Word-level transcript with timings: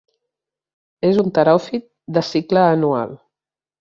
És 1.09 1.19
un 1.23 1.29
teròfit 1.39 1.87
de 2.17 2.25
cicle 2.31 2.65
anual. 2.71 3.15